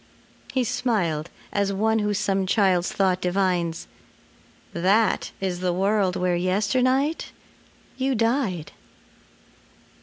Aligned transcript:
He 0.51 0.63
smiled 0.63 1.29
as 1.53 1.71
one 1.71 1.99
who 1.99 2.11
some 2.15 2.47
child's 2.47 2.91
thought 2.91 3.21
divines: 3.21 3.87
"That 4.73 5.31
is 5.39 5.59
the 5.59 5.71
world 5.73 6.15
where 6.15 6.35
yesternight 6.35 7.31
you 7.97 8.15
died." 8.15 8.71